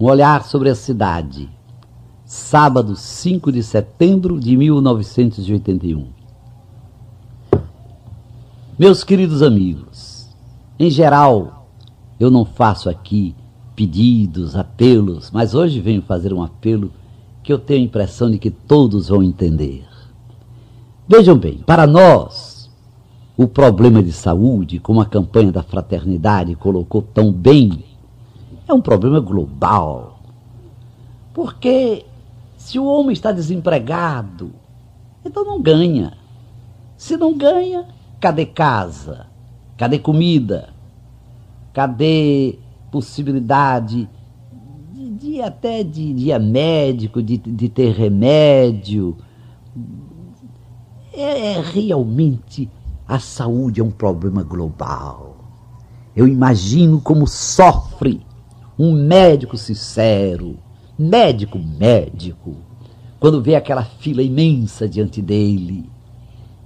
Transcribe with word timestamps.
Um 0.00 0.06
olhar 0.06 0.44
sobre 0.44 0.70
a 0.70 0.76
cidade. 0.76 1.48
Sábado, 2.24 2.94
5 2.94 3.50
de 3.50 3.64
setembro 3.64 4.38
de 4.38 4.56
1981. 4.56 6.06
Meus 8.78 9.02
queridos 9.02 9.42
amigos, 9.42 10.28
em 10.78 10.88
geral, 10.88 11.66
eu 12.20 12.30
não 12.30 12.44
faço 12.44 12.88
aqui 12.88 13.34
pedidos, 13.74 14.54
apelos, 14.54 15.32
mas 15.32 15.52
hoje 15.52 15.80
venho 15.80 16.02
fazer 16.02 16.32
um 16.32 16.44
apelo 16.44 16.92
que 17.42 17.52
eu 17.52 17.58
tenho 17.58 17.80
a 17.80 17.84
impressão 17.84 18.30
de 18.30 18.38
que 18.38 18.52
todos 18.52 19.08
vão 19.08 19.20
entender. 19.20 19.84
Vejam 21.08 21.36
bem, 21.36 21.58
para 21.58 21.88
nós, 21.88 22.70
o 23.36 23.48
problema 23.48 24.00
de 24.00 24.12
saúde, 24.12 24.78
como 24.78 25.00
a 25.00 25.06
campanha 25.06 25.50
da 25.50 25.62
fraternidade 25.64 26.54
colocou 26.54 27.02
tão 27.02 27.32
bem, 27.32 27.84
é 28.68 28.74
um 28.74 28.80
problema 28.80 29.18
global. 29.18 30.20
Porque 31.32 32.04
se 32.56 32.78
o 32.78 32.84
homem 32.84 33.12
está 33.12 33.32
desempregado, 33.32 34.52
então 35.24 35.44
não 35.44 35.60
ganha. 35.60 36.12
Se 36.96 37.16
não 37.16 37.36
ganha, 37.36 37.86
cadê 38.20 38.44
casa? 38.44 39.26
Cadê 39.76 39.98
comida? 39.98 40.70
Cadê 41.72 42.58
possibilidade 42.90 44.08
de, 44.92 45.10
de 45.10 45.40
até 45.40 45.82
de, 45.82 46.12
de 46.12 46.30
ir 46.30 46.40
médico, 46.40 47.22
de, 47.22 47.38
de 47.38 47.68
ter 47.68 47.92
remédio? 47.92 49.16
É, 51.12 51.52
é 51.52 51.60
realmente 51.60 52.68
a 53.06 53.18
saúde 53.18 53.80
é 53.80 53.84
um 53.84 53.90
problema 53.90 54.42
global. 54.42 55.36
Eu 56.14 56.26
imagino 56.26 57.00
como 57.00 57.26
sofre 57.26 58.27
um 58.78 58.92
médico 58.92 59.56
sincero, 59.56 60.58
médico 60.98 61.58
médico, 61.58 62.56
quando 63.18 63.42
vê 63.42 63.56
aquela 63.56 63.82
fila 63.82 64.22
imensa 64.22 64.88
diante 64.88 65.20
dele. 65.20 65.90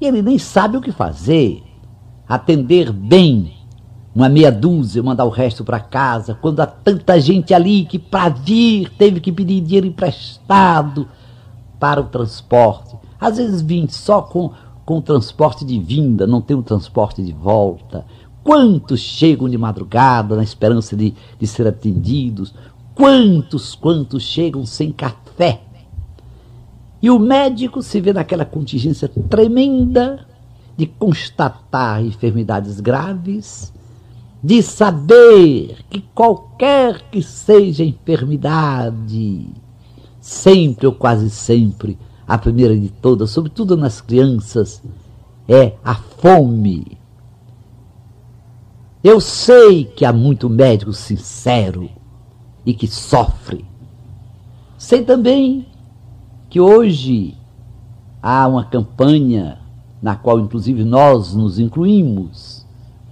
E 0.00 0.06
ele 0.06 0.20
nem 0.20 0.38
sabe 0.38 0.76
o 0.76 0.80
que 0.80 0.90
fazer. 0.90 1.62
Atender 2.26 2.92
bem 2.92 3.52
uma 4.14 4.28
meia 4.28 4.50
dúzia, 4.50 5.02
mandar 5.02 5.24
o 5.24 5.30
resto 5.30 5.64
para 5.64 5.78
casa, 5.78 6.34
quando 6.34 6.60
há 6.60 6.66
tanta 6.66 7.20
gente 7.20 7.54
ali 7.54 7.84
que 7.84 7.98
para 7.98 8.28
vir 8.28 8.90
teve 8.98 9.20
que 9.20 9.30
pedir 9.30 9.60
dinheiro 9.60 9.86
emprestado 9.86 11.08
para 11.78 12.00
o 12.00 12.04
transporte. 12.04 12.96
Às 13.20 13.36
vezes 13.36 13.62
vim 13.62 13.86
só 13.88 14.22
com, 14.22 14.50
com 14.84 14.98
o 14.98 15.02
transporte 15.02 15.64
de 15.64 15.78
vinda, 15.78 16.26
não 16.26 16.40
tem 16.40 16.56
o 16.56 16.62
transporte 16.62 17.22
de 17.22 17.32
volta. 17.32 18.04
Quantos 18.42 19.00
chegam 19.00 19.48
de 19.48 19.58
madrugada 19.58 20.34
na 20.34 20.42
esperança 20.42 20.96
de, 20.96 21.14
de 21.38 21.46
ser 21.46 21.66
atendidos? 21.66 22.54
Quantos, 22.94 23.74
quantos 23.74 24.22
chegam 24.22 24.64
sem 24.64 24.90
café? 24.90 25.60
E 27.02 27.10
o 27.10 27.18
médico 27.18 27.82
se 27.82 28.00
vê 28.00 28.12
naquela 28.12 28.44
contingência 28.44 29.08
tremenda 29.28 30.26
de 30.76 30.86
constatar 30.86 32.02
enfermidades 32.04 32.80
graves, 32.80 33.72
de 34.42 34.62
saber 34.62 35.76
que 35.90 36.00
qualquer 36.14 37.10
que 37.10 37.22
seja 37.22 37.84
enfermidade, 37.84 39.46
sempre 40.20 40.86
ou 40.86 40.92
quase 40.92 41.28
sempre, 41.28 41.98
a 42.26 42.38
primeira 42.38 42.78
de 42.78 42.88
todas, 42.88 43.30
sobretudo 43.30 43.76
nas 43.76 44.00
crianças, 44.00 44.82
é 45.48 45.74
a 45.84 45.94
fome 45.94 46.99
eu 49.02 49.20
sei 49.20 49.84
que 49.84 50.04
há 50.04 50.12
muito 50.12 50.48
médico 50.50 50.92
sincero 50.92 51.88
e 52.66 52.74
que 52.74 52.86
sofre. 52.86 53.64
Sei 54.76 55.02
também 55.02 55.66
que 56.48 56.60
hoje 56.60 57.34
há 58.22 58.46
uma 58.46 58.64
campanha 58.64 59.58
na 60.02 60.16
qual 60.16 60.40
inclusive 60.40 60.84
nós 60.84 61.34
nos 61.34 61.58
incluímos 61.58 62.66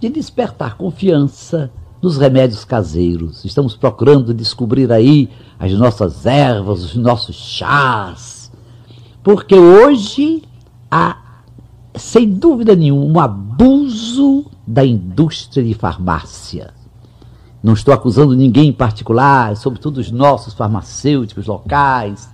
de 0.00 0.08
despertar 0.08 0.76
confiança 0.76 1.70
nos 2.00 2.18
remédios 2.18 2.64
caseiros. 2.64 3.44
Estamos 3.44 3.74
procurando 3.74 4.34
descobrir 4.34 4.92
aí 4.92 5.30
as 5.58 5.72
nossas 5.72 6.26
ervas, 6.26 6.84
os 6.84 6.94
nossos 6.96 7.36
chás. 7.36 8.52
Porque 9.22 9.54
hoje 9.54 10.42
há, 10.90 11.16
sem 11.94 12.28
dúvida 12.28 12.76
nenhuma, 12.76 13.26
um 13.26 13.53
abuso 13.94 14.46
da 14.66 14.84
indústria 14.84 15.64
de 15.64 15.72
farmácia. 15.72 16.74
Não 17.62 17.72
estou 17.72 17.94
acusando 17.94 18.34
ninguém 18.34 18.68
em 18.68 18.72
particular, 18.72 19.56
sobretudo 19.56 19.98
os 19.98 20.10
nossos 20.10 20.52
farmacêuticos 20.52 21.46
locais. 21.46 22.28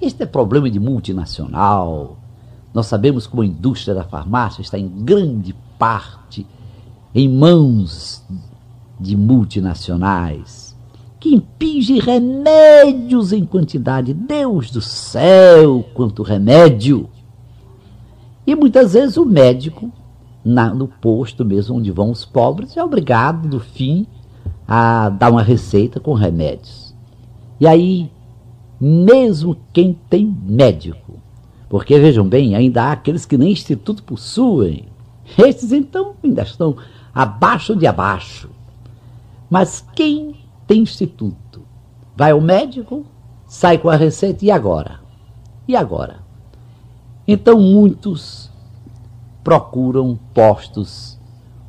Este 0.00 0.24
é 0.24 0.26
problema 0.26 0.68
de 0.68 0.80
multinacional. 0.80 2.18
Nós 2.74 2.86
sabemos 2.86 3.26
como 3.26 3.42
a 3.42 3.46
indústria 3.46 3.94
da 3.94 4.04
farmácia 4.04 4.60
está 4.60 4.78
em 4.78 4.88
grande 4.88 5.54
parte 5.78 6.46
em 7.14 7.28
mãos 7.28 8.22
de 8.98 9.16
multinacionais 9.16 10.76
que 11.18 11.34
impingem 11.34 11.98
remédios 11.98 13.32
em 13.32 13.44
quantidade. 13.44 14.14
Deus 14.14 14.70
do 14.70 14.80
céu, 14.80 15.84
quanto 15.94 16.22
remédio! 16.22 17.08
E 18.46 18.54
muitas 18.54 18.94
vezes 18.94 19.16
o 19.16 19.24
médico 19.24 19.92
na, 20.44 20.72
no 20.72 20.88
posto 20.88 21.44
mesmo 21.44 21.76
onde 21.76 21.90
vão 21.90 22.10
os 22.10 22.24
pobres, 22.24 22.76
é 22.76 22.82
obrigado, 22.82 23.46
no 23.48 23.60
fim, 23.60 24.06
a 24.66 25.08
dar 25.08 25.30
uma 25.30 25.42
receita 25.42 26.00
com 26.00 26.14
remédios. 26.14 26.94
E 27.58 27.66
aí, 27.66 28.10
mesmo 28.80 29.56
quem 29.72 29.98
tem 30.08 30.26
médico, 30.44 31.20
porque 31.68 31.98
vejam 31.98 32.26
bem, 32.26 32.54
ainda 32.54 32.84
há 32.84 32.92
aqueles 32.92 33.26
que 33.26 33.36
nem 33.36 33.52
instituto 33.52 34.02
possuem, 34.02 34.86
esses 35.38 35.72
então 35.72 36.14
ainda 36.22 36.42
estão 36.42 36.76
abaixo 37.14 37.76
de 37.76 37.86
abaixo. 37.86 38.50
Mas 39.48 39.84
quem 39.94 40.36
tem 40.66 40.82
instituto 40.82 41.62
vai 42.16 42.30
ao 42.30 42.40
médico, 42.40 43.04
sai 43.46 43.78
com 43.78 43.88
a 43.88 43.96
receita 43.96 44.44
e 44.44 44.50
agora? 44.50 45.00
E 45.66 45.76
agora? 45.76 46.20
Então 47.26 47.60
muitos 47.60 48.49
procuram 49.42 50.18
postos 50.34 51.18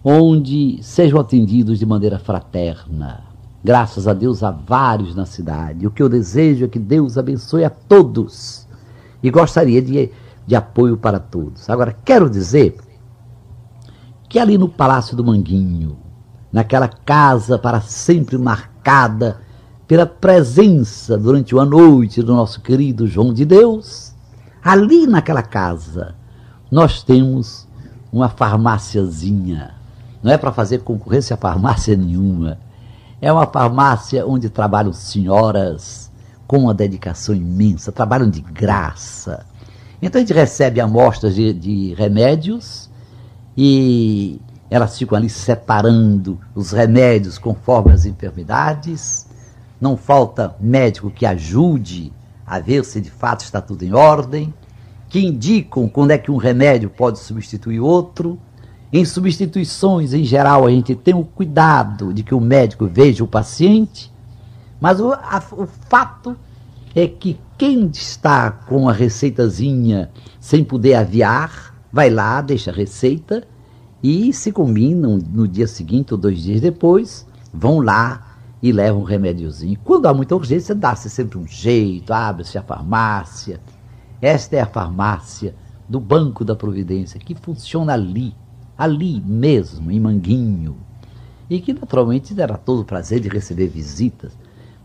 onde 0.03 0.79
sejam 0.81 1.19
atendidos 1.19 1.79
de 1.79 1.85
maneira 1.85 2.17
fraterna. 2.17 3.23
Graças 3.63 4.07
a 4.07 4.13
Deus 4.13 4.41
há 4.41 4.49
vários 4.49 5.15
na 5.15 5.25
cidade. 5.25 5.85
O 5.85 5.91
que 5.91 6.01
eu 6.01 6.09
desejo 6.09 6.65
é 6.65 6.67
que 6.67 6.79
Deus 6.79 7.17
abençoe 7.17 7.63
a 7.63 7.69
todos. 7.69 8.67
E 9.21 9.29
gostaria 9.29 9.81
de, 9.81 10.11
de 10.47 10.55
apoio 10.55 10.97
para 10.97 11.19
todos. 11.19 11.69
Agora, 11.69 11.95
quero 12.03 12.29
dizer 12.29 12.75
que 14.27 14.39
ali 14.39 14.57
no 14.57 14.67
Palácio 14.67 15.15
do 15.15 15.23
Manguinho, 15.23 15.97
naquela 16.51 16.87
casa 16.87 17.59
para 17.59 17.81
sempre 17.81 18.37
marcada 18.37 19.39
pela 19.87 20.05
presença 20.05 21.17
durante 21.17 21.53
uma 21.53 21.65
noite 21.65 22.23
do 22.23 22.33
nosso 22.33 22.61
querido 22.61 23.05
João 23.05 23.31
de 23.31 23.45
Deus, 23.45 24.15
ali 24.63 25.05
naquela 25.05 25.43
casa, 25.43 26.15
nós 26.71 27.03
temos 27.03 27.67
uma 28.13 28.29
farmáciazinha. 28.29 29.75
Não 30.23 30.31
é 30.31 30.37
para 30.37 30.53
fazer 30.53 30.79
concorrência 30.79 31.33
a 31.33 31.37
farmácia 31.37 31.97
nenhuma. 31.97 32.57
É 33.21 33.31
uma 33.31 33.45
farmácia 33.45 34.25
onde 34.25 34.49
trabalham 34.49 34.93
senhoras 34.93 36.09
com 36.47 36.59
uma 36.59 36.73
dedicação 36.73 37.35
imensa, 37.35 37.91
trabalham 37.91 38.29
de 38.29 38.39
graça. 38.39 39.45
Então 40.01 40.19
a 40.19 40.23
gente 40.23 40.33
recebe 40.33 40.79
amostras 40.79 41.35
de, 41.35 41.53
de 41.53 41.93
remédios 41.93 42.89
e 43.55 44.39
elas 44.69 44.97
ficam 44.97 45.17
ali 45.17 45.29
separando 45.29 46.39
os 46.55 46.71
remédios 46.71 47.37
conforme 47.37 47.91
as 47.91 48.05
enfermidades. 48.05 49.27
Não 49.79 49.97
falta 49.97 50.55
médico 50.59 51.11
que 51.11 51.25
ajude 51.25 52.13
a 52.45 52.59
ver 52.59 52.85
se 52.85 53.01
de 53.01 53.11
fato 53.11 53.41
está 53.41 53.59
tudo 53.61 53.83
em 53.83 53.93
ordem 53.93 54.53
que 55.11 55.19
indicam 55.19 55.89
quando 55.89 56.11
é 56.11 56.17
que 56.17 56.31
um 56.31 56.37
remédio 56.37 56.89
pode 56.89 57.19
substituir 57.19 57.81
outro. 57.81 58.39
Em 58.93 59.03
substituições, 59.03 60.13
em 60.13 60.23
geral, 60.23 60.65
a 60.65 60.71
gente 60.71 60.95
tem 60.95 61.13
o 61.13 61.25
cuidado 61.25 62.13
de 62.13 62.23
que 62.23 62.33
o 62.33 62.39
médico 62.39 62.87
veja 62.87 63.21
o 63.21 63.27
paciente, 63.27 64.11
mas 64.79 65.01
o, 65.01 65.11
a, 65.11 65.43
o 65.51 65.67
fato 65.89 66.35
é 66.95 67.07
que 67.07 67.37
quem 67.57 67.87
está 67.93 68.51
com 68.51 68.87
a 68.87 68.93
receitazinha 68.93 70.09
sem 70.39 70.63
poder 70.63 70.95
aviar, 70.95 71.75
vai 71.91 72.09
lá, 72.09 72.41
deixa 72.41 72.71
a 72.71 72.73
receita 72.73 73.43
e 74.01 74.31
se 74.31 74.51
combinam 74.51 75.19
no 75.31 75.45
dia 75.45 75.67
seguinte 75.67 76.13
ou 76.13 76.17
dois 76.17 76.41
dias 76.41 76.61
depois, 76.61 77.27
vão 77.53 77.79
lá 77.79 78.37
e 78.63 78.71
levam 78.71 79.01
um 79.01 79.05
remédiozinho. 79.05 79.77
Quando 79.83 80.05
há 80.05 80.13
muita 80.13 80.35
urgência, 80.35 80.73
dá-se 80.73 81.09
sempre 81.09 81.37
um 81.37 81.47
jeito, 81.47 82.13
abre-se 82.13 82.57
a 82.57 82.63
farmácia, 82.63 83.59
esta 84.21 84.55
é 84.55 84.61
a 84.61 84.67
farmácia 84.67 85.55
do 85.89 85.99
Banco 85.99 86.45
da 86.45 86.55
Providência, 86.55 87.19
que 87.19 87.35
funciona 87.35 87.93
ali, 87.93 88.35
ali 88.77 89.19
mesmo, 89.19 89.91
em 89.91 89.99
Manguinho. 89.99 90.77
E 91.49 91.59
que 91.59 91.73
naturalmente 91.73 92.33
terá 92.33 92.55
todo 92.55 92.81
o 92.81 92.85
prazer 92.85 93.19
de 93.19 93.27
receber 93.27 93.67
visitas. 93.67 94.31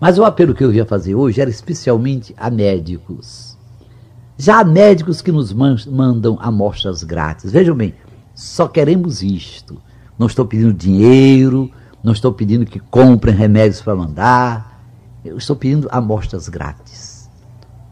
Mas 0.01 0.19
o 0.19 0.25
apelo 0.25 0.55
que 0.55 0.65
eu 0.65 0.73
ia 0.73 0.85
fazer 0.85 1.15
hoje 1.15 1.41
era 1.41 1.49
especialmente 1.49 2.35
a 2.37 2.51
médicos. 2.51 3.57
Já 4.37 4.61
há 4.61 4.65
médicos 4.65 5.23
que 5.23 5.33
nos 5.33 5.53
mandam 5.53 6.37
amostras 6.41 7.03
grátis. 7.03 7.53
Vejam 7.53 7.75
bem, 7.75 7.95
só 8.35 8.69
queremos 8.69 9.23
isto. 9.23 9.81
Não 10.19 10.27
estou 10.27 10.45
pedindo 10.45 10.75
dinheiro, 10.75 11.71
não 12.03 12.13
estou 12.13 12.33
pedindo 12.33 12.67
que 12.67 12.81
comprem 12.81 13.35
remédios 13.35 13.81
para 13.81 13.95
mandar. 13.95 14.83
Eu 15.25 15.39
estou 15.39 15.57
pedindo 15.57 15.89
amostras 15.91 16.49
grátis. 16.49 17.31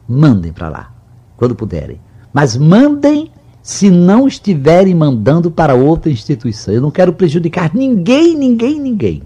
Mandem 0.06 0.52
para 0.52 0.68
lá, 0.68 0.93
quando 1.36 1.54
puderem. 1.54 2.00
Mas 2.32 2.56
mandem 2.56 3.30
se 3.62 3.90
não 3.90 4.28
estiverem 4.28 4.94
mandando 4.94 5.50
para 5.50 5.74
outra 5.74 6.12
instituição. 6.12 6.74
Eu 6.74 6.82
não 6.82 6.90
quero 6.90 7.14
prejudicar 7.14 7.74
ninguém, 7.74 8.36
ninguém, 8.36 8.78
ninguém. 8.78 9.22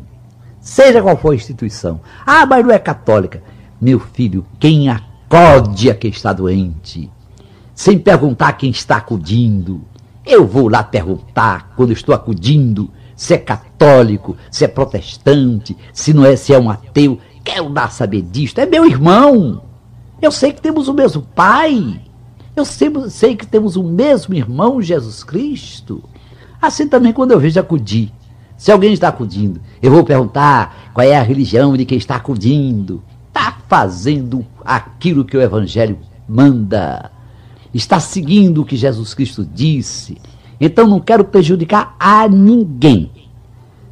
Seja 0.61 1.03
qual 1.03 1.17
for 1.17 1.33
a 1.33 1.35
instituição. 1.35 2.01
Ah, 2.25 2.47
mas 2.47 2.65
não 2.65 2.73
é 2.73 2.79
católica. 2.79 3.43
Meu 3.81 3.99
filho, 3.99 4.47
quem 4.61 4.89
acode 4.89 5.91
a 5.91 5.95
quem 5.95 6.11
está 6.11 6.33
doente, 6.33 7.11
sem 7.75 7.99
perguntar 7.99 8.53
quem 8.53 8.71
está 8.71 8.97
acudindo. 8.97 9.81
Eu 10.25 10.47
vou 10.47 10.69
lá 10.69 10.83
perguntar, 10.83 11.73
quando 11.75 11.93
estou 11.93 12.15
acudindo, 12.15 12.91
se 13.17 13.35
é 13.35 13.39
católico, 13.39 14.37
se 14.51 14.65
é 14.65 14.69
protestante, 14.69 15.77
se 15.93 16.13
não 16.13 16.25
é, 16.25 16.37
se 16.37 16.55
é 16.55 16.59
um 16.59 16.71
ateu. 16.71 17.19
Quero 17.43 17.71
dar 17.71 17.91
saber 17.91 18.23
disto. 18.23 18.61
É 18.61 18.67
meu 18.67 18.85
irmão. 18.85 19.63
Eu 20.21 20.33
sei 20.33 20.53
que 20.53 20.61
temos 20.61 20.89
o 20.89 20.95
mesmo 20.95 21.23
pai. 21.23 22.01
Eu 22.57 22.65
sempre 22.65 23.09
sei 23.09 23.37
que 23.37 23.47
temos 23.47 23.77
o 23.77 23.85
mesmo 23.85 24.35
irmão, 24.35 24.83
Jesus 24.83 25.23
Cristo. 25.23 26.03
Assim 26.61 26.89
também 26.89 27.13
quando 27.13 27.31
eu 27.31 27.39
vejo 27.39 27.61
acudir. 27.61 28.13
Se 28.57 28.73
alguém 28.73 28.93
está 28.93 29.07
acudindo, 29.07 29.61
eu 29.81 29.93
vou 29.93 30.03
perguntar 30.03 30.91
qual 30.93 31.07
é 31.07 31.17
a 31.17 31.23
religião 31.23 31.77
de 31.77 31.85
quem 31.85 31.97
está 31.97 32.17
acudindo. 32.17 33.01
Está 33.29 33.57
fazendo 33.69 34.45
aquilo 34.65 35.25
que 35.25 35.37
o 35.37 35.41
Evangelho 35.41 35.97
manda. 36.29 37.13
Está 37.73 38.01
seguindo 38.01 38.63
o 38.63 38.65
que 38.65 38.77
Jesus 38.77 39.15
Cristo 39.15 39.45
disse. 39.45 40.19
Então 40.61 40.89
não 40.89 40.99
quero 40.99 41.25
prejudicar 41.25 41.95
a 42.01 42.27
ninguém. 42.27 43.13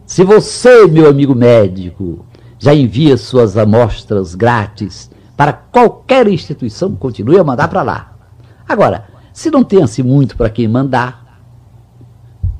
Se 0.05 0.25
você, 0.25 0.89
meu 0.89 1.09
amigo 1.09 1.37
médico, 1.37 2.27
já 2.59 2.75
envia 2.75 3.17
suas 3.17 3.57
amostras 3.57 4.35
grátis 4.35 5.09
para 5.37 5.53
qualquer 5.53 6.27
instituição, 6.29 6.97
continue 6.97 7.39
a 7.39 7.45
mandar 7.45 7.69
para 7.69 7.83
lá. 7.83 8.13
Agora, 8.69 9.07
se 9.33 9.51
não 9.51 9.63
tem 9.63 9.83
assim 9.83 10.03
muito 10.03 10.37
para 10.37 10.49
quem 10.49 10.67
mandar, 10.67 11.43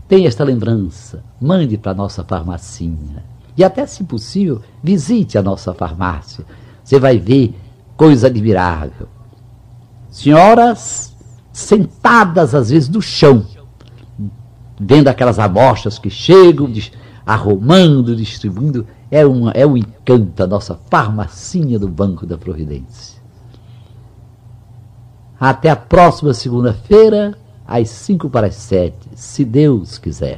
tem 0.07 0.27
esta 0.27 0.45
lembrança, 0.45 1.25
mande 1.41 1.79
para 1.79 1.93
a 1.93 1.95
nossa 1.95 2.23
farmacinha. 2.23 3.25
E 3.57 3.65
até, 3.65 3.87
se 3.87 4.05
possível, 4.05 4.61
visite 4.83 5.39
a 5.39 5.43
nossa 5.43 5.73
farmácia. 5.73 6.45
Você 6.85 7.01
vai 7.01 7.19
ver 7.19 7.55
coisa 7.97 8.27
admirável. 8.27 9.09
Senhoras 10.11 11.17
sentadas, 11.53 12.55
às 12.55 12.69
vezes, 12.71 12.89
no 12.89 13.01
chão, 13.01 13.47
vendo 14.79 15.09
aquelas 15.09 15.39
amostras 15.39 15.99
que 15.99 16.11
chegam, 16.11 16.71
arrumando, 17.27 18.15
distribuindo. 18.15 18.87
É, 19.11 19.27
uma, 19.27 19.51
é 19.51 19.67
um 19.67 19.77
encanto 19.77 20.43
a 20.43 20.47
nossa 20.47 20.79
farmacinha 20.89 21.79
do 21.79 21.89
Banco 21.89 22.25
da 22.25 22.39
Providência. 22.39 23.21
Até 25.39 25.69
a 25.69 25.77
próxima 25.77 26.33
segunda-feira, 26.33 27.37
às 27.67 27.91
cinco 27.91 28.31
para 28.31 28.47
as 28.47 28.55
sete, 28.55 29.09
se 29.15 29.45
Deus 29.45 29.99
quiser. 29.99 30.35